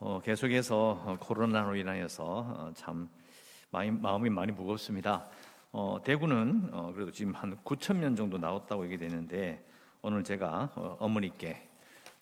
어, 0.00 0.20
계속해서 0.20 1.02
어, 1.04 1.16
코로나로 1.18 1.74
인하여서 1.74 2.24
어, 2.24 2.72
참 2.74 3.08
많이, 3.70 3.90
마음이 3.90 4.30
많이 4.30 4.52
무겁습니다. 4.52 5.28
어, 5.72 5.98
대구는 6.04 6.70
어, 6.72 6.92
그래도 6.94 7.10
지금 7.10 7.34
한 7.34 7.56
9천 7.64 7.96
명 7.96 8.14
정도 8.14 8.38
나왔다고 8.38 8.84
얘기 8.84 8.96
되는데 8.96 9.66
오늘 10.00 10.22
제가 10.22 10.70
어, 10.76 11.08
머니께 11.08 11.68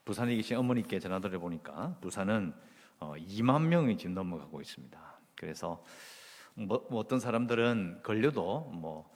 부산에 0.07 0.35
계신 0.37 0.57
어머니께 0.57 0.99
전화드려 0.99 1.39
보니까 1.39 1.95
부산은 2.01 2.55
어, 2.99 3.13
2만 3.15 3.67
명이 3.67 3.99
지금 3.99 4.15
넘어가고 4.15 4.63
있습니다. 4.63 4.99
그래서 5.35 5.85
뭐, 6.55 6.87
뭐 6.89 7.01
어떤 7.01 7.21
사람들은 7.21 8.01
걸려도 8.03 8.71
뭐 8.73 9.13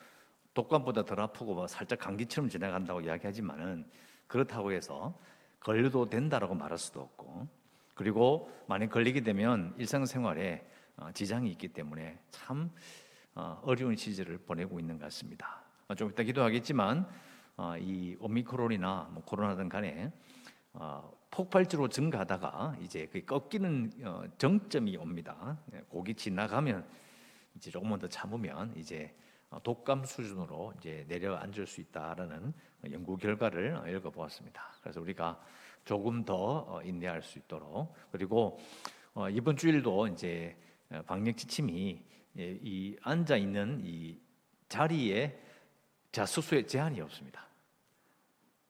독감보다 0.53 1.07
덜 1.07 1.21
아프고 1.21 1.55
뭐 1.55 1.67
살짝 1.67 1.99
감기처럼 1.99 2.51
지나간다고 2.51 3.01
이야기하지만은 3.01 3.87
그렇다고 4.27 4.73
해서 4.73 5.19
걸려도 5.61 6.11
된다라고 6.11 6.55
말할 6.55 6.77
수도 6.77 7.01
없고 7.01 7.60
그리고 8.01 8.51
만약 8.67 8.89
걸리게 8.89 9.21
되면 9.21 9.75
일상생활에 9.77 10.67
어, 10.97 11.11
지장이 11.13 11.51
있기 11.51 11.69
때문에 11.69 12.19
참 12.31 12.71
어, 13.35 13.61
어려운 13.63 13.95
시절을 13.95 14.39
보내고 14.39 14.81
있는 14.81 14.99
것 14.99 15.05
같습니다. 15.05 15.63
어, 15.87 15.95
좀 15.95 16.09
이따 16.09 16.23
기도하겠지만 16.23 17.07
이 17.79 18.17
오미크론이나 18.19 19.11
뭐 19.13 19.23
코로나든 19.23 19.69
간에 19.69 20.11
폭발적으로 21.31 21.91
증가하다가 21.91 22.79
이제 22.81 23.07
그 23.13 23.23
꺾이는 23.23 23.93
정점이 24.39 24.97
옵니다. 24.97 25.59
고기 25.91 26.13
예, 26.13 26.15
지나가면 26.15 26.89
이제 27.55 27.71
조금만 27.71 27.99
더 27.99 28.09
참으면 28.09 28.73
이제 28.77 29.15
독감 29.63 30.07
수준으로 30.07 30.73
이제 30.79 31.05
내려앉을 31.07 31.67
수 31.67 31.83
있다라는 31.83 32.55
연구 32.93 33.19
결과를 33.19 33.79
읽어보았습니다. 33.95 34.63
그래서 34.81 35.03
우리가 35.03 35.39
조금 35.85 36.25
더 36.25 36.35
어, 36.69 36.83
인내할 36.83 37.23
수 37.23 37.39
있도록 37.39 37.95
그리고 38.11 38.59
어, 39.15 39.29
이번 39.29 39.57
주일도 39.57 40.09
이제 40.09 40.57
어, 40.91 41.03
방역 41.07 41.37
지침이 41.37 42.03
예, 42.39 42.59
이 42.63 42.97
앉아 43.03 43.37
있는 43.37 43.81
이 43.85 44.21
자리에 44.69 45.39
자수수에 46.13 46.67
제한이 46.67 47.01
없습니다. 47.01 47.47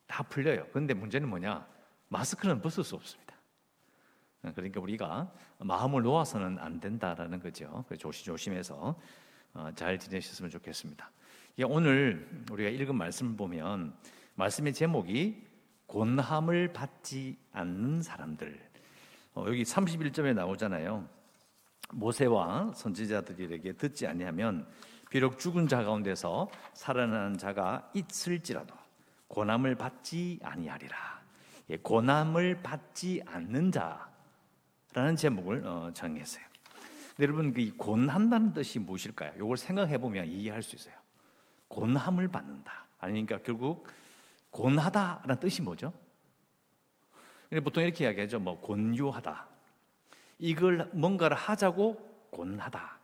다 0.07 0.23
풀려요. 0.23 0.67
그런데 0.71 0.95
문제는 0.95 1.29
뭐냐? 1.29 1.67
마스크는 2.09 2.61
벗을 2.61 2.83
수 2.85 2.97
없습니다. 2.97 3.35
그러니까 4.41 4.81
우리가 4.81 5.33
마음을 5.59 6.03
놓아서는 6.03 6.59
안 6.59 6.81
된다라는 6.81 7.41
거죠. 7.41 7.85
조심조심해서 7.99 8.99
잘 9.77 9.99
지내셨으면 9.99 10.51
좋겠습니다. 10.51 11.11
오늘 11.67 12.45
우리가 12.51 12.71
읽은 12.71 12.97
말씀을 12.97 13.37
보면 13.37 13.95
말씀의 14.35 14.73
제목이 14.73 15.50
권함을 15.91 16.73
받지 16.73 17.37
않는 17.53 18.03
사람들. 18.03 18.61
어, 19.35 19.45
여기 19.49 19.65
31점에 19.65 20.35
나오잖아요. 20.35 21.09
모세와 21.93 22.73
선지자들에게 22.75 23.73
듣지 23.73 24.07
아니하면 24.07 24.69
비록 25.11 25.41
죽은 25.41 25.67
자 25.67 25.83
가운데서 25.83 26.49
살아나는 26.75 27.37
자가 27.39 27.91
있을지라도 27.95 28.73
고남을 29.27 29.75
받지 29.75 30.39
아니하리라. 30.43 30.97
예, 31.71 31.77
고남을 31.79 32.63
받지 32.63 33.21
않는 33.27 33.73
자라는 33.73 35.17
제목을 35.17 35.67
어, 35.67 35.91
정했어요. 35.93 36.45
여러분 37.19 37.53
그 37.53 37.77
곤한다는 37.77 38.53
뜻이 38.53 38.79
무엇일까요? 38.79 39.33
이걸 39.37 39.57
생각해 39.57 39.99
보면 39.99 40.27
이해할 40.27 40.63
수 40.63 40.77
있어요. 40.77 40.95
곤함을 41.67 42.29
받는다. 42.29 42.87
아니니까 43.01 43.39
결국 43.43 43.89
곤하다라는 44.51 45.41
뜻이 45.41 45.63
뭐죠? 45.63 45.93
보통 47.65 47.83
이렇게 47.83 48.05
이야기하죠. 48.05 48.39
뭐 48.39 48.61
곤유하다. 48.61 49.49
이걸 50.39 50.89
뭔가를 50.93 51.37
하자고 51.37 52.29
곤하다. 52.31 52.99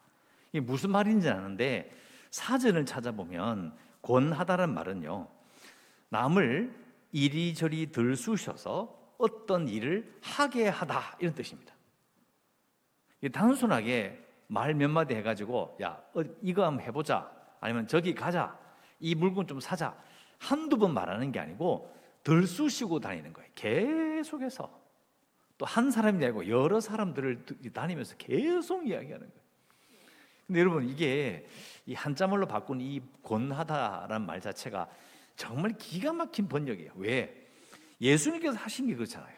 이게 0.53 0.61
무슨 0.61 0.91
말인지 0.91 1.29
아는데 1.29 1.93
사전을 2.31 2.87
찾아보면 2.87 3.77
곤하다는 4.01 4.73
말은요. 4.73 5.29
남을 6.11 6.75
이리저리 7.13 7.91
들쑤셔서 7.93 9.15
어떤 9.19 9.69
일을 9.69 10.19
하게 10.23 10.69
하다 10.69 11.17
이런 11.21 11.35
뜻입니다. 11.35 11.75
단순하게 13.33 14.27
말 14.49 14.75
몇 14.75 14.89
마디 14.89 15.15
해가지고 15.15 15.79
야 15.83 16.01
어, 16.15 16.23
이거 16.43 16.65
한번 16.65 16.85
해보자 16.85 17.31
아니면 17.61 17.87
저기 17.87 18.15
가자 18.15 18.57
이 19.01 19.15
물건 19.15 19.47
좀 19.47 19.61
사자 19.61 19.97
한두 20.39 20.79
번 20.79 20.95
말하는 20.95 21.33
게 21.33 21.41
아니고 21.41 21.95
들쑤시고 22.23 23.01
다니는 23.01 23.33
거예요. 23.33 23.49
계속해서. 23.55 24.87
또 25.59 25.65
한 25.65 25.91
사람이 25.91 26.23
아니고 26.25 26.49
여러 26.49 26.81
사람들을 26.81 27.45
다니면서 27.73 28.17
계속 28.17 28.87
이야기하는 28.87 29.27
거예요. 29.27 29.47
근데 30.47 30.61
여러분 30.61 30.89
이게 30.89 31.47
이 31.87 31.95
한자말로 31.95 32.47
바꾼 32.47 32.81
이 32.81 33.03
권하다라는 33.23 34.27
말 34.27 34.41
자체가 34.41 34.89
정말 35.35 35.73
기가 35.77 36.13
막힌 36.13 36.49
번역이에요. 36.49 36.93
왜? 36.97 37.49
예수님께서 38.01 38.57
하신 38.57 38.87
게 38.87 38.95
그렇잖아요. 38.95 39.35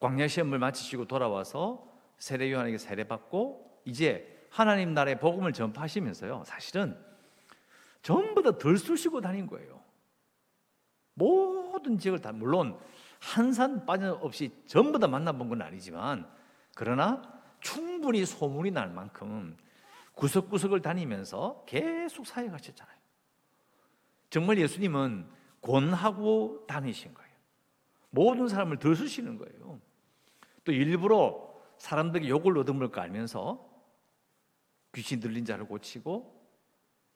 광야 0.00 0.28
시험을 0.28 0.58
마치시고 0.58 1.06
돌아와서 1.06 1.88
세례 2.18 2.52
요한에게 2.52 2.78
세례 2.78 3.04
받고 3.04 3.82
이제 3.84 4.46
하나님 4.50 4.94
나라의 4.94 5.18
복음을 5.18 5.52
전파하시면서요. 5.52 6.44
사실은 6.46 6.96
전부 8.04 8.42
다 8.42 8.52
들쑤시고 8.52 9.22
다닌 9.22 9.46
거예요. 9.46 9.82
모든 11.14 11.98
지역을 11.98 12.20
다 12.20 12.32
물론 12.32 12.78
한 13.18 13.52
산 13.52 13.86
빠짐없이 13.86 14.52
전부 14.66 14.98
다 14.98 15.08
만나본 15.08 15.48
건 15.48 15.62
아니지만 15.62 16.30
그러나 16.74 17.22
충분히 17.60 18.26
소문이 18.26 18.70
날 18.70 18.90
만큼 18.90 19.56
구석구석을 20.12 20.82
다니면서 20.82 21.64
계속 21.66 22.26
사역하셨잖아요. 22.26 22.96
정말 24.28 24.58
예수님은 24.58 25.26
권하고 25.62 26.66
다니신 26.66 27.14
거예요. 27.14 27.30
모든 28.10 28.46
사람을 28.46 28.78
들쑤시는 28.78 29.38
거예요. 29.38 29.80
또 30.64 30.72
일부러 30.72 31.50
사람들에게 31.78 32.28
욕을 32.28 32.58
얻어먹을까 32.58 33.00
알면서 33.00 33.66
귀신 34.94 35.18
들린 35.20 35.46
자를 35.46 35.66
고치고 35.66 36.43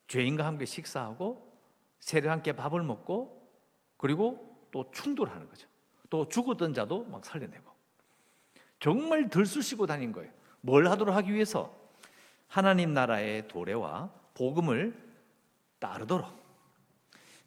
죄인과 0.09 0.45
함께 0.45 0.65
식사하고 0.65 1.47
세례 2.01 2.29
함께 2.29 2.53
밥을 2.53 2.83
먹고 2.83 3.49
그리고 3.97 4.67
또 4.71 4.91
충돌하는 4.91 5.49
거죠. 5.49 5.69
또 6.11 6.29
죽었던 6.29 6.75
자도 6.75 7.05
막 7.05 7.25
살려내고 7.25 7.71
정말 8.81 9.29
들쑤시고 9.29 9.87
다닌 9.87 10.13
거예요. 10.13 10.31
뭘 10.61 10.89
하도록 10.89 11.15
하기 11.15 11.33
위해서 11.33 11.77
하나님 12.47 12.95
나라의 12.95 13.49
도래와 13.49 14.11
복음을 14.35 14.97
따르도록 15.79 16.39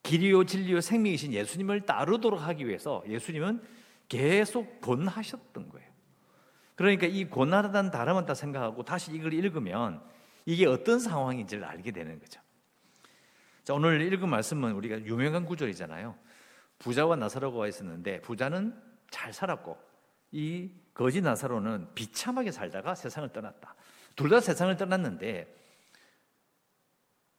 길이요 0.03 0.45
진리요 0.45 0.81
생명이신 0.81 1.33
예수님을 1.33 1.81
따르도록 1.81 2.41
하기 2.41 2.67
위해서 2.67 3.03
예수님은 3.07 3.61
계속 4.07 4.81
권하셨던 4.81 5.69
거예요. 5.69 5.89
그러니까 6.75 7.07
이 7.07 7.29
권하다는 7.29 7.91
딱 7.91 8.35
생각하고 8.35 8.83
다시 8.83 9.11
이걸 9.13 9.33
읽으면 9.33 10.01
이게 10.45 10.66
어떤 10.66 10.99
상황인지를 10.99 11.63
알게 11.63 11.91
되는 11.91 12.19
거죠. 12.19 12.41
자, 13.63 13.75
오늘 13.75 14.01
읽은 14.01 14.27
말씀은 14.27 14.72
우리가 14.73 15.01
유명한 15.05 15.45
구절이잖아요. 15.45 16.16
부자와 16.79 17.16
나사로가 17.16 17.67
있었는데 17.67 18.22
부자는 18.22 18.75
잘 19.11 19.31
살았고 19.31 19.77
이 20.31 20.72
거지 20.94 21.22
나사로는 21.22 21.89
비참하게 21.94 22.51
살다가 22.51 22.95
세상을 22.95 23.29
떠났다. 23.29 23.75
둘 24.16 24.29
다 24.29 24.39
세상을 24.39 24.75
떠났는데 24.77 25.55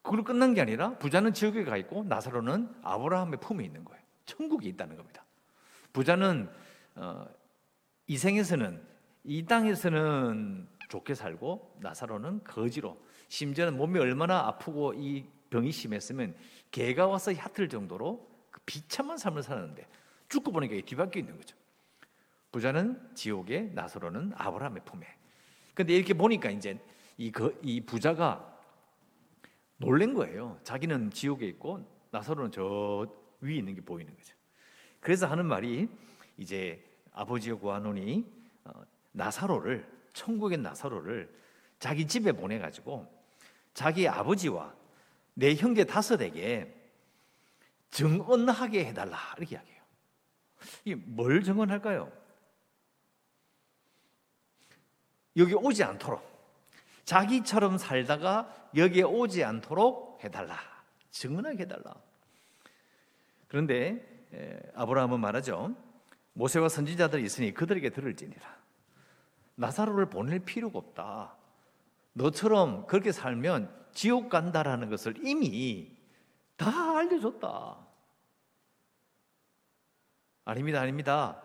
그걸로 0.03 0.25
끝난 0.25 0.55
게 0.55 0.61
아니라 0.61 0.97
부자는 0.99 1.33
지옥에 1.33 1.65
가 1.65 1.77
있고 1.77 2.05
나사로는 2.05 2.73
아브라함의 2.83 3.41
품에 3.41 3.65
있는 3.65 3.85
거예요. 3.85 4.03
천국에 4.25 4.69
있다는 4.69 4.97
겁니다. 4.97 5.25
부자는 5.93 6.49
어, 6.95 7.27
이 8.07 8.17
생에서는 8.17 8.81
이 9.25 9.45
땅에서는 9.45 10.69
좋게 10.89 11.15
살고 11.15 11.79
나사로는 11.81 12.45
거지로 12.45 13.01
심지어는 13.29 13.77
몸이 13.77 13.99
얼마나 13.99 14.47
아프고 14.47 14.95
이 14.95 15.25
병이 15.53 15.71
심했으면 15.71 16.35
개가 16.71 17.07
와서 17.07 17.37
얕을 17.37 17.69
정도로 17.69 18.27
그 18.51 18.61
비참한 18.65 19.19
삶을 19.19 19.43
살았는데 19.43 19.87
죽고 20.31 20.51
보니까 20.51 20.75
뒤바뀌어 20.87 21.21
있는 21.21 21.37
거죠. 21.37 21.55
부자는 22.51 23.15
지옥에 23.15 23.71
나서로는 23.75 24.33
아브라함의 24.35 24.83
품에. 24.87 25.07
근데 25.75 25.95
이렇게 25.95 26.15
보니까 26.15 26.51
이제 26.51 26.79
이, 27.19 27.31
그, 27.31 27.59
이 27.63 27.83
부자가 27.83 28.59
놀란 29.77 30.15
거예요. 30.15 30.59
자기는 30.65 31.11
지옥에 31.11 31.47
있고 31.49 31.87
나사로는 32.11 32.51
저 32.51 33.07
위에 33.41 33.57
있는 33.57 33.75
게 33.75 33.83
보이는 33.83 34.15
거죠. 34.15 34.35
그래서 35.01 35.27
하는 35.27 35.45
말이 35.45 35.89
이제 36.39 36.83
아버지가 37.13 37.57
구하노니 37.57 38.25
어, 38.65 38.71
나사로를 39.13 39.87
천국의 40.15 40.59
나사로를 40.59 41.31
자기 41.79 42.07
집에 42.07 42.33
보내가지고 42.33 43.07
자기 43.75 44.09
아버지와 44.09 44.82
내 45.35 45.55
형제 45.55 45.85
다섯에게 45.85 46.75
정언하게 47.91 48.87
해달라 48.87 49.19
이렇게 49.37 49.57
이야기해요. 49.57 49.83
이뭘 50.85 51.43
정언할까요? 51.43 52.11
여기 55.37 55.55
오지 55.55 55.83
않도록 55.83 56.31
자기처럼 57.05 57.79
살다가 57.79 58.71
여기에 58.77 59.03
오지 59.03 59.43
않도록 59.45 60.23
해달라. 60.23 60.59
증언하게 61.11 61.65
해달라. 61.65 61.95
그런데 63.49 64.07
아브라함은 64.75 65.21
말하죠. 65.21 65.77
모세와 66.35 66.69
선지자들이 66.69 67.23
있으니 67.25 67.53
그들에게 67.53 67.91
들을지니라. 67.91 68.63
나사로를 69.57 70.09
보낼 70.09 70.39
필요가 70.39 70.79
없다. 70.79 71.37
너처럼 72.15 72.87
그렇게 72.87 73.13
살면 73.13 73.82
지옥 73.93 74.29
간다라는 74.29 74.91
것을 74.91 75.15
이미 75.27 75.97
다 76.57 76.99
알려줬다. 76.99 77.79
아닙니다, 80.45 80.81
아닙니다. 80.81 81.43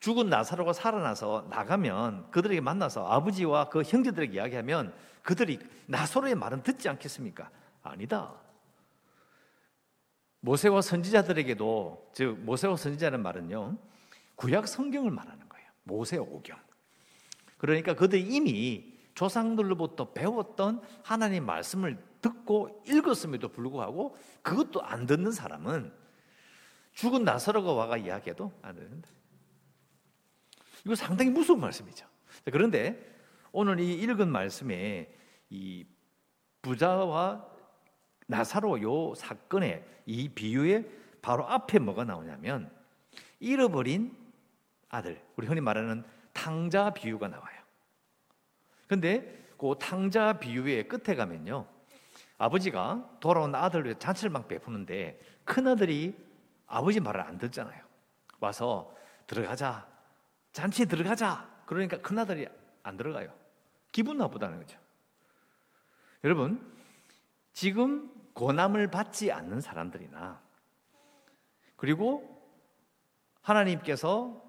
죽은 0.00 0.28
나사로가 0.28 0.72
살아나서 0.72 1.48
나가면 1.50 2.30
그들에게 2.30 2.60
만나서 2.60 3.06
아버지와 3.06 3.68
그 3.68 3.82
형제들에게 3.82 4.34
이야기하면 4.34 4.94
그들이 5.22 5.58
나사로의 5.86 6.34
말은 6.34 6.62
듣지 6.62 6.88
않겠습니까? 6.88 7.50
아니다. 7.82 8.34
모세와 10.40 10.82
선지자들에게도 10.82 12.10
즉 12.14 12.38
모세와 12.40 12.76
선지자는 12.76 13.22
말은요 13.22 13.76
구약 14.36 14.68
성경을 14.68 15.10
말하는 15.10 15.48
거예요. 15.48 15.68
모세 15.82 16.18
오경. 16.18 16.56
그러니까 17.58 17.94
그들이 17.94 18.22
이미 18.22 18.95
조상들로부터 19.16 20.12
배웠던 20.12 20.82
하나님 21.02 21.46
말씀을 21.46 21.98
듣고 22.20 22.82
읽었음에도 22.86 23.48
불구하고 23.48 24.16
그것도 24.42 24.82
안 24.82 25.06
듣는 25.06 25.32
사람은 25.32 25.92
죽은 26.92 27.24
나사로가 27.24 27.72
와가 27.72 27.96
이야기해도 27.96 28.52
안 28.62 28.76
듣는다. 28.76 29.08
이거 30.84 30.94
상당히 30.94 31.30
무서운 31.30 31.60
말씀이죠. 31.60 32.06
그런데 32.44 33.16
오늘 33.52 33.80
이 33.80 33.94
읽은 33.94 34.28
말씀에 34.28 35.12
이 35.50 35.84
부자와 36.62 37.46
나사로 38.26 38.82
요 38.82 39.14
사건의 39.14 39.84
이 40.04 40.28
비유의 40.28 40.88
바로 41.22 41.48
앞에 41.48 41.78
뭐가 41.78 42.04
나오냐면 42.04 42.70
잃어버린 43.40 44.14
아들, 44.88 45.22
우리 45.36 45.46
흔히 45.46 45.60
말하는 45.60 46.04
탕자 46.32 46.90
비유가 46.90 47.28
나와요. 47.28 47.55
근데 48.86 49.44
그 49.58 49.74
탕자 49.78 50.34
비유의 50.34 50.88
끝에 50.88 51.16
가면요. 51.16 51.66
아버지가 52.38 53.18
돌아온 53.20 53.54
아들을 53.54 53.98
잔치를 53.98 54.30
막 54.30 54.46
베푸는데 54.48 55.18
큰 55.44 55.66
아들이 55.66 56.14
아버지 56.66 57.00
말을 57.00 57.20
안 57.20 57.38
듣잖아요. 57.38 57.82
와서 58.40 58.94
들어가자. 59.26 59.86
잔치에 60.52 60.86
들어가자. 60.86 61.48
그러니까 61.66 61.98
큰 61.98 62.18
아들이 62.18 62.46
안 62.82 62.96
들어가요. 62.96 63.32
기분 63.92 64.18
나쁘다는 64.18 64.58
거죠. 64.58 64.78
여러분, 66.24 66.74
지금 67.52 68.12
고남을 68.34 68.90
받지 68.90 69.32
않는 69.32 69.60
사람들이나 69.60 70.40
그리고 71.76 72.36
하나님께서 73.40 74.45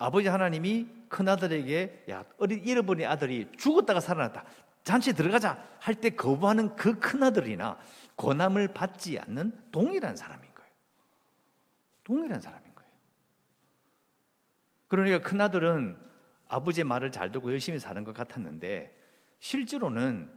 아버지 0.00 0.28
하나님이 0.28 0.88
큰 1.08 1.28
아들에게 1.28 2.06
야 2.10 2.24
잃어버린 2.48 3.06
아들이 3.06 3.46
죽었다가 3.58 4.00
살아났다 4.00 4.44
잔치에 4.82 5.12
들어가자 5.12 5.62
할 5.78 5.94
때 5.94 6.10
거부하는 6.10 6.74
그 6.74 6.98
큰 6.98 7.22
아들이나 7.22 7.78
고남을 8.16 8.68
받지 8.68 9.18
않는 9.18 9.52
동일한 9.70 10.16
사람인 10.16 10.42
거예요. 10.54 10.70
동일한 12.04 12.40
사람인 12.40 12.74
거예요. 12.74 12.90
그러니까 14.88 15.20
큰 15.20 15.40
아들은 15.40 15.98
아버지의 16.48 16.84
말을 16.84 17.12
잘 17.12 17.30
듣고 17.30 17.50
열심히 17.52 17.78
사는 17.78 18.02
것 18.02 18.14
같았는데 18.14 18.96
실제로는 19.38 20.30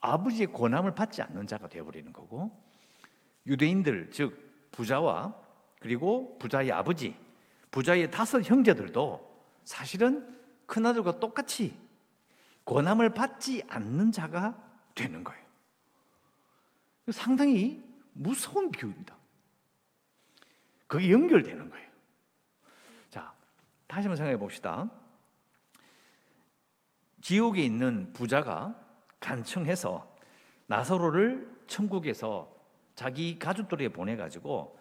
아버지의 0.00 0.48
고남을 0.48 0.94
받지 0.96 1.22
않는 1.22 1.46
자가 1.46 1.68
되어버리는 1.68 2.12
거고 2.12 2.50
유대인들 3.46 4.10
즉 4.10 4.68
부자와 4.72 5.34
그리고 5.78 6.36
부자의 6.38 6.72
아버지 6.72 7.16
부자의 7.70 8.10
다섯 8.10 8.42
형제들도 8.42 9.30
사실은 9.64 10.38
큰아들과 10.66 11.20
똑같이 11.20 11.78
고남을 12.64 13.14
받지 13.14 13.62
않는 13.68 14.12
자가 14.12 14.56
되는 14.94 15.24
거예요. 15.24 15.40
상당히 17.10 17.82
무서운 18.12 18.70
비유입니다. 18.70 19.16
그게 20.86 21.10
연결되는 21.10 21.70
거예요. 21.70 21.90
자, 23.08 23.32
다시 23.86 24.06
한번 24.06 24.16
생각해 24.16 24.36
봅시다. 24.36 24.90
지옥에 27.20 27.62
있는 27.62 28.12
부자가 28.12 28.74
간청해서 29.20 30.16
나사로를 30.66 31.48
천국에서 31.66 32.52
자기 32.94 33.38
가족들에게 33.38 33.92
보내가지고 33.92 34.79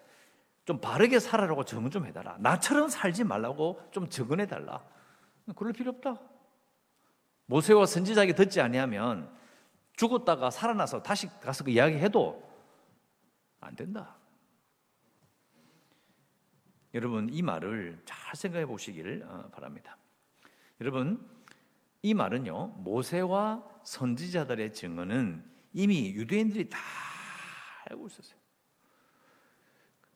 좀 0.69 0.80
바르게 0.80 1.18
살아라고 1.19 1.66
정은 1.66 1.89
좀 1.89 2.06
해달라. 2.06 2.38
나처럼 2.38 2.89
살지 2.89 3.24
말라고 3.24 3.81
좀 3.89 4.07
적은해달라. 4.07 4.86
그럴 5.56 5.74
필요 5.74 5.89
없다. 5.89 6.21
모세와 7.48 7.88
선지자에게 7.88 8.36
듣지 8.36 8.62
아니하면 8.62 9.36
죽었다가 9.94 10.51
살아나서 10.51 11.01
다시 11.01 11.27
가서 11.39 11.63
그 11.63 11.71
이야기해도 11.71 12.48
안 13.60 13.75
된다. 13.75 14.16
여러분 16.94 17.30
이 17.31 17.42
말을 17.42 18.04
잘 18.06 18.36
생각해 18.36 18.68
보시길 18.68 19.25
어, 19.27 19.50
바랍니다. 19.51 19.98
여러분 20.81 21.27
이 22.04 22.13
말은요 22.13 22.68
모세와 22.77 23.68
선지자들의 23.83 24.71
증언은 24.74 25.44
이미 25.74 26.12
유대인들이 26.13 26.69
다 26.69 26.77
알고 27.89 28.06
있었어요. 28.06 28.38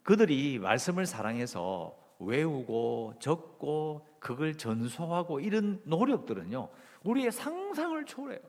그들이 0.03 0.59
말씀을 0.59 1.05
사랑해서 1.05 1.97
외우고 2.19 3.15
적고 3.19 4.07
그걸 4.19 4.55
전수하고 4.57 5.39
이런 5.39 5.81
노력들은요 5.85 6.69
우리의 7.03 7.31
상상을 7.31 8.05
초월해요. 8.05 8.39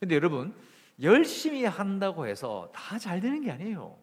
근데 0.00 0.14
여러분 0.14 0.54
열심히 1.02 1.64
한다고 1.64 2.26
해서 2.26 2.70
다 2.74 2.98
잘 2.98 3.20
되는 3.20 3.42
게 3.42 3.50
아니에요. 3.50 3.98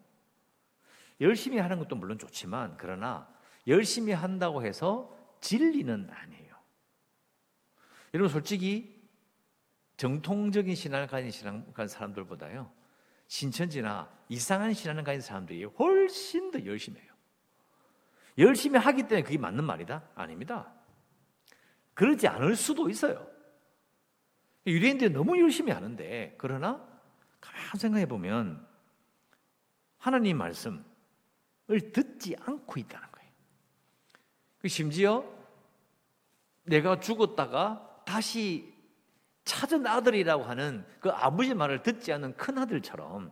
열심히 1.22 1.58
하는 1.60 1.80
것도 1.80 1.96
물론 1.96 2.18
좋지만 2.18 2.76
그러나 2.78 3.28
열심히 3.68 4.12
한다고 4.14 4.64
해서 4.64 5.16
진리는 5.42 6.10
아니에요. 6.10 6.56
여러분 8.14 8.30
솔직히 8.30 9.02
정통적인 9.98 10.76
신앙을 10.76 11.08
가진 11.08 11.32
신앙 11.32 11.72
가진 11.74 11.96
사람들보다요. 11.96 12.70
신천지나 13.34 14.08
이상한 14.30 14.76
신앙을 14.76 15.04
가진 15.04 15.20
사람들이 15.20 15.64
훨씬 15.64 16.52
더 16.52 16.64
열심히 16.68 17.02
해요. 17.02 17.12
열심히 18.38 18.78
하기 18.78 19.08
때문에 19.08 19.24
그게 19.24 19.40
맞는 19.40 19.64
말이다? 19.64 20.08
아닙니다. 20.14 20.72
그러지 21.96 22.28
않을 22.28 22.56
수도 22.56 22.92
있어요. 22.92 23.28
유대인들이 24.68 25.10
너무 25.10 25.40
열심히 25.40 25.72
하는데, 25.72 26.36
그러나, 26.38 26.88
가만 27.42 27.64
생각해 27.76 28.06
보면, 28.06 28.68
하나님 29.98 30.38
말씀을 30.38 30.84
듣지 31.92 32.36
않고 32.40 32.80
있다는 32.80 33.12
거예요. 33.14 33.32
그 34.60 34.68
심지어 34.68 35.26
내가 36.66 37.00
죽었다가 37.00 38.04
다시 38.06 38.73
찾은 39.46 39.86
아들이라고 39.86 40.44
하는 40.44 40.86
그 41.00 41.10
아버지 41.10 41.54
말을 41.54 41.84
듣지 41.84 42.14
않는 42.14 42.36
큰 42.38 42.58
아들처럼 42.58 43.32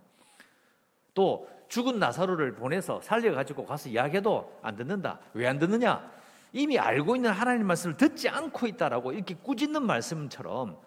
또 1.13 1.49
죽은 1.69 1.99
나사로를 1.99 2.55
보내서 2.55 2.99
살려가지고 3.01 3.65
가서 3.65 3.89
이야기해도 3.89 4.59
안 4.61 4.75
듣는다. 4.75 5.19
왜 5.33 5.47
안 5.47 5.57
듣느냐? 5.57 6.11
이미 6.53 6.77
알고 6.77 7.15
있는 7.15 7.31
하나님 7.31 7.65
말씀을 7.67 7.95
듣지 7.95 8.27
않고 8.27 8.67
있다라고 8.67 9.13
이렇게 9.13 9.35
꾸짖는 9.35 9.83
말씀처럼 9.83 10.77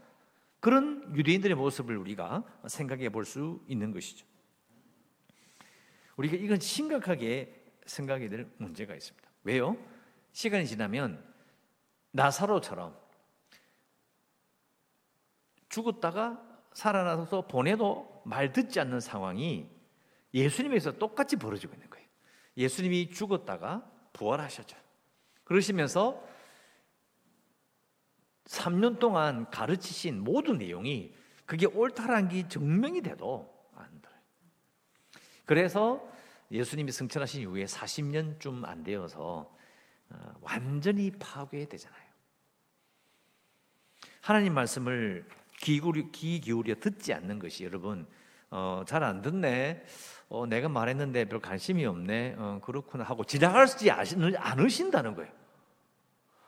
그런 0.60 1.14
유대인들의 1.16 1.56
모습을 1.56 1.96
우리가 1.96 2.42
생각해 2.66 3.08
볼 3.08 3.24
수 3.24 3.62
있는 3.66 3.92
것이죠. 3.92 4.26
우리가 6.16 6.36
이건 6.36 6.60
심각하게 6.60 7.62
생각해야 7.86 8.28
될 8.28 8.46
문제가 8.58 8.94
있습니다. 8.94 9.28
왜요? 9.44 9.76
시간이 10.32 10.66
지나면 10.66 11.22
나사로처럼 12.12 12.94
죽었다가 15.74 16.40
살아나서 16.72 17.48
보내도 17.48 18.22
말 18.24 18.52
듣지 18.52 18.78
않는 18.78 19.00
상황이 19.00 19.68
예수님에서 20.32 20.92
똑같이 20.92 21.34
벌어지고 21.36 21.74
있는 21.74 21.90
거예요. 21.90 22.06
예수님이 22.56 23.10
죽었다가 23.10 23.90
부활하셨죠. 24.12 24.76
그러시면서 25.42 26.24
3년 28.44 29.00
동안 29.00 29.50
가르치신 29.50 30.22
모든 30.22 30.58
내용이 30.58 31.12
그게 31.44 31.66
옳다라는 31.66 32.28
게 32.28 32.46
증명이 32.46 33.02
돼도 33.02 33.52
안 33.74 34.00
들어요. 34.00 34.20
그래서 35.44 36.08
예수님이 36.52 36.92
승천하신 36.92 37.42
이후에 37.42 37.64
40년쯤 37.64 38.64
안 38.64 38.84
되어서 38.84 39.52
어, 40.10 40.34
완전히 40.40 41.10
파괴되잖아요. 41.10 42.04
하나님 44.20 44.54
말씀을 44.54 45.26
귀 45.28 45.43
귀 46.12 46.40
기울여 46.40 46.74
듣지 46.76 47.12
않는 47.12 47.38
것이 47.38 47.64
여러분 47.64 48.06
어, 48.50 48.84
잘 48.86 49.02
안 49.02 49.20
듣네. 49.20 49.84
어, 50.28 50.46
내가 50.46 50.68
말했는데 50.68 51.24
별 51.26 51.40
관심이 51.40 51.84
없네. 51.84 52.36
어, 52.38 52.60
그렇구나 52.62 53.04
하고 53.04 53.24
지나갈지 53.24 53.90
않으신다는 53.90 55.14
거예요. 55.14 55.32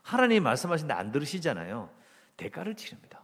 하나님 0.02 0.44
말씀하신데 0.44 0.94
안 0.94 1.10
들으시잖아요. 1.10 1.90
대가를 2.36 2.76
치릅니다. 2.76 3.22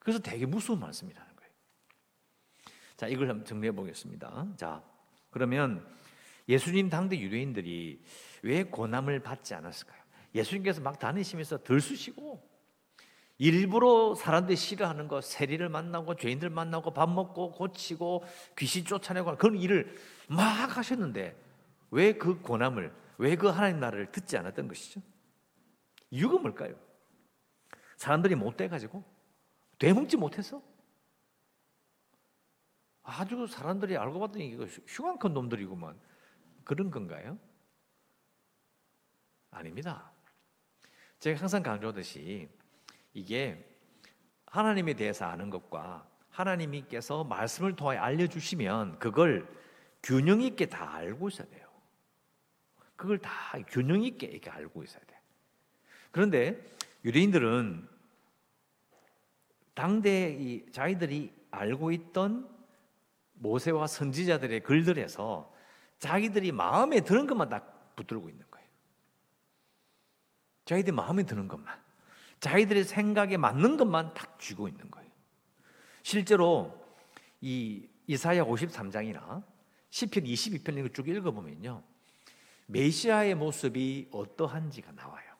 그래서 0.00 0.18
되게 0.18 0.46
무서운 0.46 0.80
말씀이라는 0.80 1.36
거예요. 1.36 1.52
자, 2.96 3.06
이걸 3.06 3.28
한번 3.28 3.44
정리해 3.44 3.70
보겠습니다. 3.72 4.48
자, 4.56 4.82
그러면 5.30 5.86
예수님 6.48 6.90
당대 6.90 7.18
유대인들이 7.20 8.02
왜 8.42 8.64
고난을 8.64 9.20
받지 9.20 9.54
않았을까요? 9.54 10.02
예수님께서 10.34 10.80
막 10.80 10.98
다니시면서 10.98 11.62
들쑤시고 11.62 12.51
일부러 13.38 14.14
사람들이 14.14 14.56
싫어하는 14.56 15.08
거 15.08 15.20
세리를 15.20 15.68
만나고 15.68 16.16
죄인들 16.16 16.50
만나고 16.50 16.92
밥 16.92 17.08
먹고 17.10 17.52
고치고 17.52 18.24
귀신 18.56 18.84
쫓아내고 18.84 19.36
그런 19.36 19.56
일을 19.56 19.96
막 20.28 20.76
하셨는데 20.76 21.36
왜 21.90 22.12
그 22.12 22.40
고난을 22.40 22.92
왜 23.18 23.36
그 23.36 23.48
하나님 23.48 23.80
나라를 23.80 24.12
듣지 24.12 24.36
않았던 24.36 24.68
것이죠? 24.68 25.00
이유가 26.10 26.38
뭘까요? 26.38 26.76
사람들이 27.96 28.34
못 28.34 28.56
돼 28.56 28.68
가지고 28.68 29.04
되먹지 29.78 30.16
못해서 30.16 30.62
아주 33.02 33.46
사람들이 33.46 33.96
알고 33.96 34.20
봤더니 34.20 34.48
이거 34.48 34.64
흉악한 34.86 35.32
놈들이구만 35.34 35.98
그런 36.64 36.90
건가요? 36.90 37.38
아닙니다. 39.50 40.10
제가 41.18 41.40
항상 41.40 41.62
강조하듯이 41.62 42.48
이게 43.14 43.68
하나님에 44.46 44.94
대해서 44.94 45.24
아는 45.26 45.50
것과 45.50 46.08
하나님께서 46.30 47.24
말씀을 47.24 47.76
통해 47.76 47.96
알려주시면 47.96 48.98
그걸 48.98 49.48
균형 50.02 50.40
있게 50.40 50.66
다 50.66 50.94
알고 50.94 51.28
있어야 51.28 51.48
돼요. 51.48 51.68
그걸 52.96 53.18
다 53.18 53.30
균형 53.68 54.02
있게 54.02 54.26
이렇게 54.26 54.50
알고 54.50 54.82
있어야 54.82 55.02
돼. 55.04 55.20
그런데 56.10 56.76
유대인들은 57.04 57.88
당대 59.74 60.36
이 60.38 60.70
자기들이 60.70 61.32
알고 61.50 61.90
있던 61.92 62.48
모세와 63.34 63.86
선지자들의 63.86 64.60
글들에서 64.60 65.52
자기들이 65.98 66.52
마음에 66.52 67.00
드는 67.00 67.26
것만 67.26 67.48
딱 67.48 67.96
붙들고 67.96 68.28
있는 68.28 68.44
거예요. 68.50 68.68
자기들이 70.64 70.94
마음에 70.94 71.22
드는 71.24 71.48
것만. 71.48 71.81
자기들의 72.42 72.82
생각에 72.82 73.36
맞는 73.36 73.76
것만 73.76 74.14
딱 74.14 74.36
쥐고 74.40 74.66
있는 74.66 74.90
거예요. 74.90 75.08
실제로 76.02 76.76
이 77.40 77.88
이사야 78.08 78.44
53장이나 78.44 79.44
시편 79.90 80.24
22편을 80.24 80.92
쭉 80.92 81.06
읽어보면요. 81.08 81.84
메시아의 82.66 83.36
모습이 83.36 84.08
어떠한지가 84.10 84.90
나와요. 84.90 85.32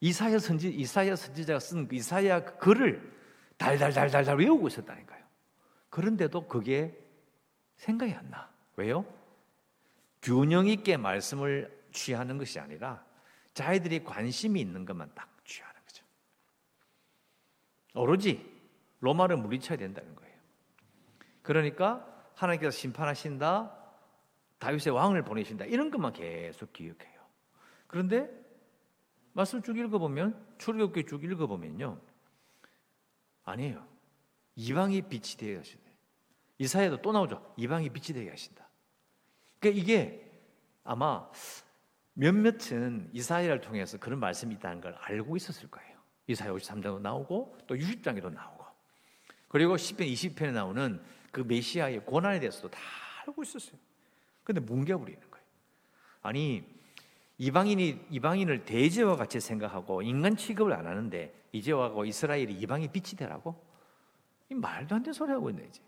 이사야 0.00 0.38
선지 0.38 0.70
이사야 0.70 1.16
선지자가 1.16 1.60
쓴그 1.60 1.94
이사야 1.94 2.56
글을 2.56 3.12
달달달달달 3.58 4.38
외우고 4.38 4.68
있었다니까요. 4.68 5.22
그런데도 5.90 6.48
그게 6.48 6.98
생각이 7.76 8.14
안 8.14 8.30
나. 8.30 8.50
왜요? 8.76 9.04
균형 10.22 10.66
있게 10.66 10.96
말씀을 10.96 11.78
취하는 11.92 12.38
것이 12.38 12.58
아니라 12.58 13.06
자기들이 13.58 14.04
관심이 14.04 14.60
있는 14.60 14.84
것만 14.84 15.10
딱 15.16 15.28
취하는 15.44 15.74
거죠. 15.84 16.04
오로지 17.94 18.62
로마를 19.00 19.36
물리쳐야 19.36 19.76
된다는 19.76 20.14
거예요. 20.14 20.38
그러니까 21.42 22.06
하나님께서 22.36 22.70
심판하신다, 22.70 23.74
다윗의 24.58 24.92
왕을 24.92 25.24
보내신다 25.24 25.64
이런 25.64 25.90
것만 25.90 26.12
계속 26.12 26.72
기억해요. 26.72 27.20
그런데 27.88 28.30
말씀 29.32 29.60
쭉 29.60 29.76
읽어보면 29.76 30.54
출애굽기 30.58 31.06
쭉 31.06 31.24
읽어보면요, 31.24 32.00
아니에요. 33.42 33.84
이방이 34.54 35.02
빛이 35.02 35.36
되게 35.36 35.56
하시네. 35.56 35.82
이사야도 36.58 37.02
또 37.02 37.10
나오죠. 37.10 37.54
이방이 37.56 37.90
빛이 37.90 38.16
되게 38.16 38.30
하신다. 38.30 38.68
그러니까 39.58 39.82
이게 39.82 40.30
아마 40.84 41.28
몇몇은 42.18 43.10
이사야를 43.12 43.60
통해서 43.60 43.96
그런 43.96 44.18
말씀이 44.18 44.52
있다는 44.56 44.80
걸 44.80 44.96
알고 45.00 45.36
있었을 45.36 45.70
거예요. 45.70 45.96
이사야 46.26 46.50
53장도 46.50 47.00
나오고 47.00 47.58
또 47.68 47.76
60장에도 47.76 48.32
나오고 48.32 48.64
그리고 49.46 49.76
10편 49.76 50.12
20편에 50.12 50.52
나오는 50.52 51.00
그 51.30 51.40
메시아의 51.42 52.04
고난에 52.04 52.40
대해서도 52.40 52.70
다 52.70 52.80
알고 53.24 53.42
있었어요. 53.44 53.78
근데 54.42 54.60
뭉개버리는 54.60 55.20
거예요. 55.30 55.46
아니 56.22 56.64
이방인이 57.38 58.06
이방인을 58.10 58.64
대제와 58.64 59.14
같이 59.14 59.38
생각하고 59.38 60.02
인간 60.02 60.36
취급을 60.36 60.72
안 60.72 60.88
하는데 60.88 61.32
이제 61.52 61.70
와고 61.70 62.04
이스라엘이 62.04 62.52
이방이 62.54 62.88
빛이 62.88 63.16
되라고? 63.16 63.64
이 64.50 64.54
말도 64.54 64.96
안 64.96 65.02
되는 65.04 65.12
소리 65.12 65.30
하고 65.30 65.50
있네 65.50 65.66
이제. 65.68 65.80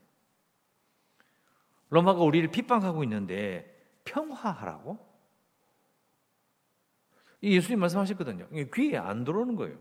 로마가 1.89 2.21
우리를 2.21 2.49
핍박하고 2.53 3.03
있는데 3.03 3.85
평화하라고? 4.05 5.10
예수님 7.43 7.81
말씀하셨거든요. 7.81 8.49
귀에 8.75 8.97
안 8.97 9.25
들어오는 9.25 9.57
거예요. 9.57 9.79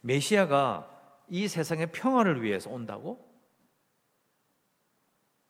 메시아가 0.00 1.24
이 1.28 1.46
세상의 1.46 1.92
평화를 1.92 2.42
위해서 2.42 2.70
온다고? 2.70 3.26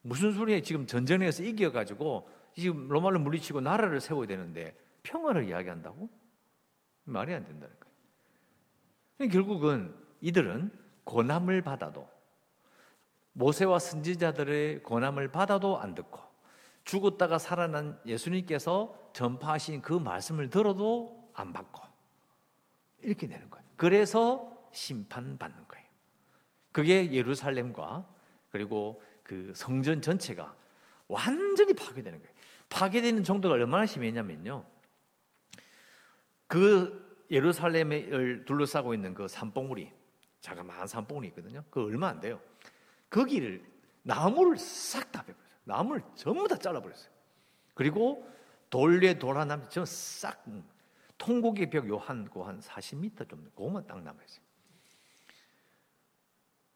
무슨 0.03 0.33
소리에 0.33 0.63
지금 0.63 0.87
전쟁에서 0.87 1.43
이겨가지고 1.43 2.29
지금 2.57 2.89
로마를 2.89 3.19
물리치고 3.21 3.61
나라를 3.61 4.01
세워야 4.01 4.27
되는데 4.27 4.77
평화를 5.03 5.49
이야기한다고? 5.49 6.09
말이 7.05 7.33
안 7.33 7.45
된다는 7.47 7.75
거예요. 7.79 9.31
결국은 9.31 9.95
이들은 10.21 10.71
고난을 11.05 11.63
받아도 11.63 12.09
모세와 13.33 13.79
선지자들의 13.79 14.83
고난을 14.83 15.31
받아도 15.31 15.79
안 15.79 15.95
듣고 15.95 16.21
죽었다가 16.89 17.39
살아난 17.39 18.01
예수님께서 18.07 19.11
전파하신 19.13 19.83
그 19.83 19.93
말씀을 19.93 20.49
들어도 20.49 21.31
안 21.35 21.53
받고 21.53 21.83
이렇게 23.03 23.27
되는 23.27 23.51
거예요. 23.51 23.65
그래서 23.77 24.71
심판받는 24.73 25.69
거예요. 25.69 25.87
그게 26.73 27.13
예루살렘과 27.13 28.09
그리고 28.51 29.03
그 29.23 29.53
성전 29.55 30.01
전체가 30.01 30.57
완전히 31.09 31.75
파괴되는 31.75 32.19
거예요. 32.21 32.35
파괴되는 32.71 33.23
정도가 33.23 33.55
얼마나 33.55 33.85
심했냐면요. 33.85 34.65
그 36.47 37.27
예루살렘을 37.31 38.47
둘러싸고 38.47 38.95
있는 38.95 39.13
그 39.13 39.29
산봉우리, 39.29 39.93
자그마한 40.41 40.87
산봉우리 40.87 41.29
있거든요. 41.29 41.63
그 41.69 41.85
얼마 41.85 42.09
안 42.09 42.21
돼요. 42.21 42.41
거기를 43.11 43.63
나무를 44.05 44.57
싹 44.57 45.13
다 45.13 45.23
베버렸어요. 45.23 45.48
나무를 45.69 46.03
전부 46.15 46.49
다 46.49 46.57
잘라버렸어요. 46.57 47.13
그리고 47.75 48.27
돌에 48.71 49.19
돌아남 49.19 49.69
저싹 49.69 50.45
통곡의 51.19 51.69
벽 51.71 51.89
요한 51.89 52.27
고한 52.29 52.61
40m 52.61 53.29
좀 53.29 53.45
그것만 53.55 53.87
딱 53.87 54.03
남아있어요. 54.03 54.43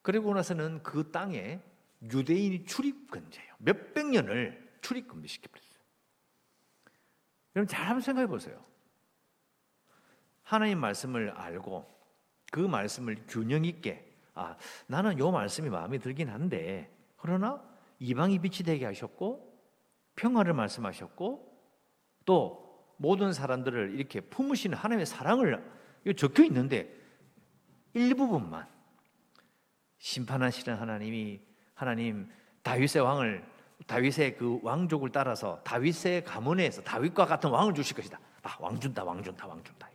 그리고 0.02 0.34
나서는 0.34 0.82
그 0.82 1.10
땅에 1.10 1.60
유대인이 2.02 2.66
출입 2.66 3.10
금지예요. 3.10 3.54
몇백 3.58 4.08
년을 4.08 4.78
출입 4.82 5.08
금지시켜버렸어요. 5.08 5.82
여러분 7.56 7.68
잘 7.68 7.86
한번 7.86 8.02
생각해 8.02 8.26
보세요. 8.26 8.62
하나님 10.42 10.78
말씀을 10.78 11.30
알고 11.30 11.88
그 12.50 12.60
말씀을 12.60 13.24
균형 13.26 13.64
있게 13.64 14.12
아 14.34 14.56
나는 14.86 15.18
요 15.18 15.30
말씀이 15.30 15.70
마음에 15.70 15.98
들긴 15.98 16.28
한데 16.28 16.90
그러나 17.16 17.71
이방이 18.02 18.40
빛이 18.40 18.64
되게 18.64 18.84
하셨고 18.84 19.48
평화를 20.16 20.54
말씀하셨고 20.54 21.52
또 22.24 22.62
모든 22.96 23.32
사람들을 23.32 23.94
이렇게 23.94 24.20
품으시는 24.20 24.76
하나님의 24.76 25.06
사랑을 25.06 25.64
적혀 26.16 26.42
있는데 26.44 26.92
일부분만 27.94 28.66
심판하시는 29.98 30.76
하나님이 30.76 31.40
하나님 31.74 32.28
다윗의 32.62 33.02
왕을 33.02 33.44
다윗의 33.86 34.36
그 34.36 34.58
왕족을 34.62 35.10
따라서 35.10 35.60
다윗의 35.62 36.24
가문에서 36.24 36.82
다윗과 36.82 37.26
같은 37.26 37.50
왕을 37.50 37.74
주실 37.74 37.96
것이다. 37.96 38.18
아, 38.42 38.56
왕 38.60 38.78
준다, 38.80 39.04
왕 39.04 39.22
준다, 39.22 39.46
왕 39.46 39.62
준다. 39.62 39.88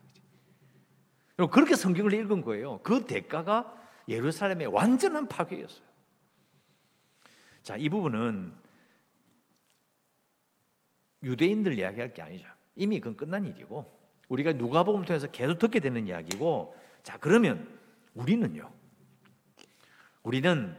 그렇게 1.52 1.76
성경을 1.76 2.14
읽은 2.14 2.42
거예요. 2.42 2.80
그 2.84 3.06
대가가 3.06 3.74
예루살렘의 4.08 4.68
완전한 4.68 5.28
파괴였어요. 5.28 5.87
자, 7.68 7.76
이 7.76 7.90
부분은 7.90 8.54
유대인들 11.22 11.78
이야기할 11.78 12.14
게 12.14 12.22
아니죠. 12.22 12.48
이미 12.78 13.02
그건 13.02 13.18
끝난 13.18 13.46
일이고 13.46 13.86
우리가 14.30 14.54
누가복음 14.54 15.04
통해서 15.04 15.28
계속 15.28 15.60
듣게 15.60 15.82
되는 15.82 16.08
이야기고 16.08 16.78
자 17.04 17.18
그러면 17.18 17.78
우리는요. 18.14 18.72
우리는 20.24 20.78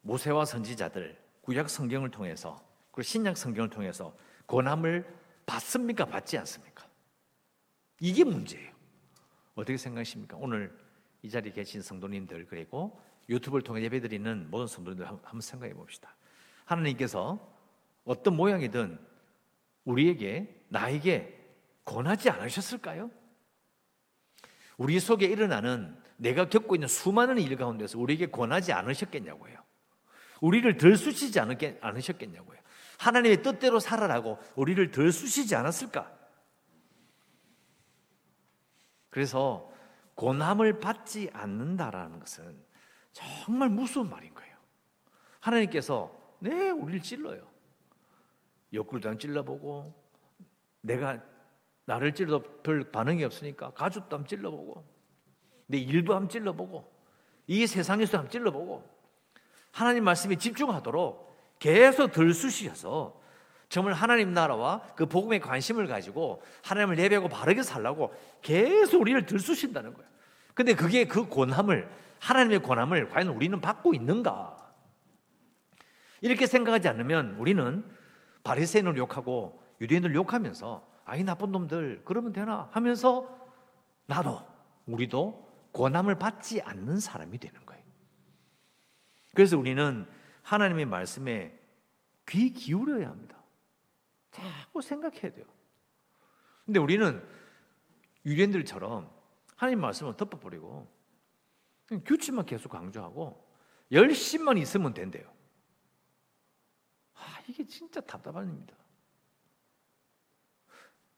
모세와 0.00 0.46
선지자들 0.46 1.16
구약 1.42 1.70
성경을 1.70 2.10
통해서 2.10 2.60
그리고 2.90 3.02
신약 3.02 3.36
성경을 3.36 3.70
통해서 3.70 4.12
권함을 4.48 5.06
받습니까? 5.46 6.06
받지 6.06 6.36
않습니까? 6.38 6.88
이게 8.00 8.24
문제예요. 8.24 8.72
어떻게 9.54 9.76
생각하십니까? 9.76 10.36
오늘 10.40 10.76
이 11.22 11.30
자리에 11.30 11.52
계신 11.52 11.80
성도님들 11.82 12.46
그리고 12.46 13.00
유튜브를 13.28 13.62
통해 13.62 13.82
예배드리는 13.82 14.50
모든 14.50 14.66
성도님들 14.66 15.06
한번 15.06 15.40
생각해 15.40 15.72
봅시다. 15.74 16.16
하나님께서 16.64 17.38
어떤 18.04 18.36
모양이든 18.36 18.98
우리에게 19.84 20.64
나에게 20.68 21.36
권하지 21.84 22.30
않으셨을까요? 22.30 23.10
우리 24.76 24.98
속에 24.98 25.26
일어나는 25.26 25.96
내가 26.16 26.48
겪고 26.48 26.74
있는 26.74 26.88
수많은 26.88 27.38
일 27.38 27.56
가운데서 27.56 27.98
우리에게 27.98 28.26
권하지 28.26 28.72
않으셨겠냐고요. 28.72 29.58
우리를 30.40 30.76
덜 30.76 30.96
수시지 30.96 31.38
않으셨겠냐고요. 31.38 32.58
하나님의 32.98 33.42
뜻대로 33.42 33.78
살아라고 33.78 34.38
우리를 34.56 34.90
덜 34.90 35.12
수시지 35.12 35.54
않았을까? 35.54 36.18
그래서 39.10 39.70
고남을 40.14 40.80
받지 40.80 41.30
않는다라는 41.32 42.20
것은 42.20 42.62
정말 43.12 43.68
무서운 43.68 44.08
말인 44.08 44.32
거예요. 44.34 44.56
하나님께서 45.40 46.10
네, 46.38 46.70
우리를 46.70 47.02
찔러요. 47.02 47.46
옆구리도 48.72 49.08
한 49.08 49.18
찔러보고 49.18 49.92
내가 50.80 51.20
나를 51.84 52.14
찔러도 52.14 52.62
별 52.62 52.90
반응이 52.90 53.24
없으니까 53.24 53.70
가족도 53.70 54.16
한번 54.16 54.26
찔러보고 54.28 54.84
내 55.66 55.78
일도 55.78 56.14
한번 56.14 56.28
찔러보고 56.28 56.90
이 57.46 57.66
세상에서 57.66 58.18
한번 58.18 58.30
찔러보고 58.30 58.88
하나님 59.72 60.04
말씀에 60.04 60.36
집중하도록 60.36 61.30
계속 61.58 62.12
들쑤시셔서 62.12 63.20
정말 63.68 63.94
하나님 63.94 64.32
나라와 64.32 64.82
그 64.96 65.06
복음에 65.06 65.38
관심을 65.38 65.86
가지고 65.86 66.42
하나님을 66.64 66.98
예배하고 66.98 67.28
바르게 67.28 67.62
살라고 67.62 68.12
계속 68.42 69.00
우리를 69.00 69.26
들쑤신다는 69.26 69.94
거예요. 69.94 70.10
근데 70.54 70.74
그게 70.74 71.06
그 71.06 71.28
권함을 71.28 71.88
하나님의 72.20 72.62
권함을 72.62 73.08
과연 73.08 73.28
우리는 73.28 73.60
받고 73.60 73.94
있는가? 73.94 74.56
이렇게 76.20 76.46
생각하지 76.46 76.88
않으면 76.88 77.36
우리는 77.36 77.84
바리새인을 78.44 78.96
욕하고 78.98 79.62
유대인을 79.80 80.14
욕하면서 80.14 80.88
아이 81.04 81.24
나쁜 81.24 81.50
놈들 81.50 82.02
그러면 82.04 82.32
되나 82.32 82.68
하면서 82.72 83.28
나도 84.06 84.46
우리도 84.86 85.48
권함을 85.72 86.18
받지 86.18 86.60
않는 86.60 87.00
사람이 87.00 87.38
되는 87.38 87.64
거예요. 87.64 87.82
그래서 89.34 89.58
우리는 89.58 90.06
하나님의 90.42 90.86
말씀에 90.86 91.58
귀 92.28 92.52
기울여야 92.52 93.08
합니다. 93.08 93.36
자꾸 94.30 94.82
생각해야 94.82 95.32
돼요. 95.32 95.46
근데 96.64 96.78
우리는 96.78 97.22
유대인들처럼 98.26 99.10
하나님 99.56 99.80
말씀을 99.80 100.16
덮어버리고 100.16 100.99
규칙만 102.04 102.46
계속 102.46 102.70
강조하고 102.70 103.48
열심만 103.92 104.58
있으면 104.58 104.94
된대요. 104.94 105.30
아, 107.14 107.40
이게 107.48 107.64
진짜 107.66 108.00
답답한 108.00 108.44
일입니다. 108.46 108.74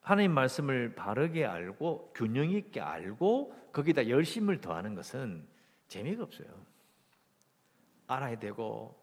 하나님 0.01 0.33
말씀을 0.33 0.95
바르게 0.95 1.45
알고 1.45 2.13
균형 2.15 2.51
있게 2.51 2.81
알고 2.81 3.71
거기다 3.73 4.09
열심을 4.09 4.61
더하는 4.61 4.95
것은 4.95 5.47
재미가 5.89 6.25
없어요. 6.25 6.49
알아야 8.09 8.39
되고 8.39 9.01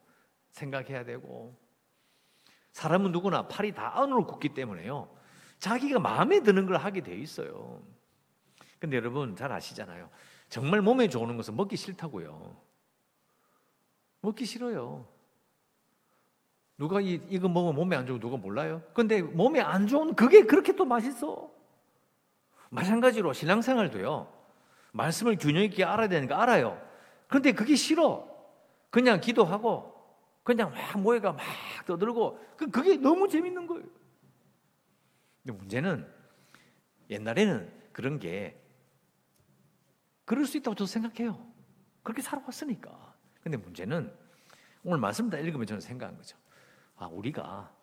생각해야 0.52 1.06
되고 1.06 1.58
사람은 2.72 3.12
누구나 3.12 3.48
팔이 3.48 3.74
다 3.74 4.00
안으로 4.00 4.26
굽기 4.26 4.54
때문에요. 4.54 5.16
자기가 5.60 6.00
마음에 6.00 6.42
드는 6.42 6.66
걸 6.66 6.78
하게 6.78 7.02
돼 7.02 7.16
있어요. 7.16 7.82
근데 8.80 8.98
여러분 8.98 9.36
잘 9.36 9.52
아시잖아요. 9.52 10.10
정말 10.50 10.82
몸에 10.82 11.08
좋은 11.08 11.38
것은 11.38 11.56
먹기 11.56 11.78
싫다고요. 11.78 12.58
먹기 14.22 14.46
싫어요. 14.46 15.08
누가 16.78 17.02
이, 17.02 17.22
이거 17.30 17.48
먹으면 17.48 17.76
몸에 17.76 17.96
안 17.96 18.06
좋고 18.06 18.20
누가 18.20 18.38
몰라요? 18.38 18.82
근데 18.94 19.22
몸에 19.22 19.60
안 19.60 19.88
좋은 19.88 20.16
그게 20.16 20.44
그렇게 20.44 20.76
또 20.76 20.86
맛있어. 20.86 21.52
마찬가지로 22.70 23.34
신앙생활도요. 23.34 24.32
말씀을 24.92 25.38
균형 25.38 25.64
있게 25.64 25.84
알아야 25.84 26.08
거 26.28 26.36
알아요. 26.36 26.82
그런데 27.28 27.52
그게 27.52 27.76
싫어. 27.76 28.28
그냥 28.90 29.22
기도하고 29.22 29.94
그냥 30.44 30.72
막 30.72 31.00
모여가 31.00 31.34
막 31.34 31.42
떠들고 31.86 32.40
그, 32.58 32.72
그게 32.72 32.96
너무 32.98 33.28
재밌는 33.28 33.68
거예요. 33.68 33.86
근데 35.44 35.58
문제는 35.58 36.12
옛날에는 37.10 37.72
그런 37.92 38.20
게 38.20 38.59
그럴 40.30 40.46
수 40.46 40.58
있다고 40.58 40.76
저도 40.76 40.86
생각해요. 40.86 41.44
그렇게 42.04 42.22
살아왔으니까. 42.22 43.16
근데 43.42 43.58
문제는 43.58 44.14
오늘 44.84 45.00
말씀 45.00 45.28
다 45.28 45.40
읽으면 45.40 45.66
저는 45.66 45.82
생각한 45.82 46.16
거죠. 46.18 46.38
아, 46.98 47.08
우리가 47.08 47.74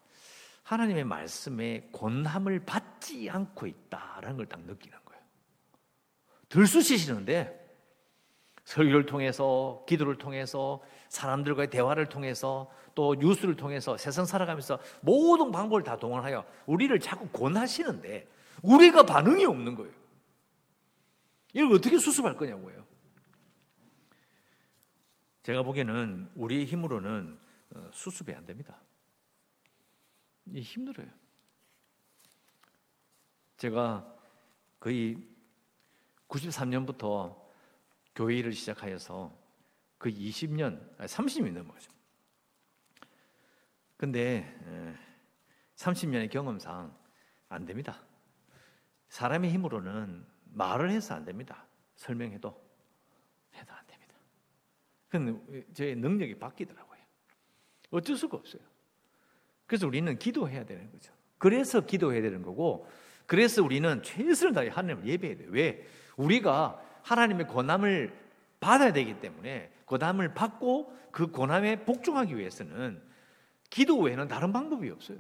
하나님의 0.63 1.03
말씀에 1.03 1.89
권함을 1.91 2.65
받지 2.65 3.29
않고 3.29 3.67
있다라는 3.67 4.37
걸 4.37 4.47
딱 4.47 4.61
느끼는 4.61 4.97
거예요. 5.05 5.23
들쑤시시는데 6.49 7.67
설교를 8.63 9.07
통해서 9.07 9.85
기도를 9.89 10.17
통해서 10.17 10.81
사람들과의 11.09 11.71
대화를 11.71 12.09
통해서 12.09 12.71
또 12.95 13.17
뉴스를 13.17 13.57
통해서 13.57 13.97
세상 13.97 14.25
살아가면서 14.25 14.79
모든 15.01 15.51
방법을 15.51 15.83
다 15.83 15.97
동원하여 15.97 16.45
우리를 16.67 17.01
자꾸 17.01 17.27
권하시는데 17.31 18.29
우리가 18.63 19.03
반응이 19.03 19.45
없는 19.47 19.75
거예요. 19.75 20.06
이걸 21.57 21.73
어떻게 21.73 21.97
수습할 21.97 22.37
거냐고요. 22.37 22.87
제가 25.43 25.63
보기에는 25.63 26.31
우리의 26.35 26.67
힘으로는 26.67 27.39
어, 27.71 27.91
수습이 27.95 28.35
안 28.35 28.45
됩니다. 28.45 28.79
힘들어요. 30.53 31.09
제가 33.57 34.07
거의 34.79 35.17
93년부터 36.29 37.43
교회 38.15 38.37
일을 38.37 38.53
시작하여서 38.53 39.35
그 39.97 40.11
20년, 40.11 40.95
30년이 40.99 41.53
넘어가죠. 41.53 41.91
근데 43.97 44.99
30년의 45.77 46.31
경험상 46.31 46.95
안 47.49 47.65
됩니다. 47.65 48.05
사람의 49.09 49.51
힘으로는 49.53 50.36
말을 50.57 50.91
해서 50.91 51.15
안 51.15 51.25
됩니다. 51.25 51.67
설명해도 51.97 52.49
해도 53.55 53.73
안 53.73 53.87
됩니다. 53.87 54.15
근데 55.09 55.65
제 55.75 55.95
능력이 55.95 56.39
바뀌더라고요. 56.39 56.97
어쩔 57.91 58.17
수가 58.17 58.39
없어요. 58.39 58.63
그래서 59.67 59.87
우리는 59.87 60.19
기도해야 60.19 60.65
되는 60.65 60.91
거죠. 60.91 61.13
그래서 61.39 61.83
기도해야 61.83 62.23
되는 62.23 62.43
거고, 62.43 62.89
그래서 63.27 63.63
우리는 63.63 64.03
최선을 64.03 64.55
다해 64.55 64.69
하나님을 64.69 65.07
예배해야 65.07 65.37
돼요. 65.37 65.49
왜? 65.51 65.87
우리가 66.17 66.83
하나님의 67.03 67.47
권함을 67.49 68.19
받아야 68.59 68.93
되기 68.93 69.21
때문에 69.21 69.71
권함을 69.85 70.35
받고 70.35 70.97
그 71.11 71.31
권함에 71.31 71.85
복종하기 71.85 72.37
위해서는 72.37 73.03
기도 73.69 74.01
외에는 74.01 74.29
다른 74.29 74.53
방법이 74.53 74.89
없어요. 74.91 75.19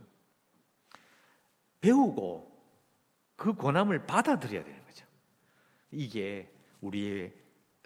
배우고 1.81 2.57
그 3.37 3.55
권함을 3.55 4.07
받아들여야 4.07 4.64
거죠. 4.64 4.86
이게 5.96 6.52
우리의 6.80 7.32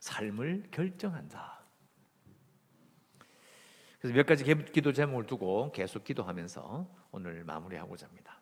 삶을 0.01 0.69
결정한다. 0.71 1.65
그래서 4.01 4.17
몇 4.17 4.27
가지 4.27 4.45
기도 4.45 4.93
제목을 4.93 5.27
두고 5.27 5.73
계속 5.73 6.05
기도하면서 6.05 7.09
오늘 7.13 7.45
마무리하고자 7.45 8.07
합니다. 8.07 8.40